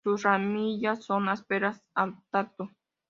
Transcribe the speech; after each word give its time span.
Sus 0.03 0.23
ramillas 0.23 1.03
son 1.05 1.29
ásperas 1.29 1.79
al 1.93 2.15
tacto. 2.31 2.71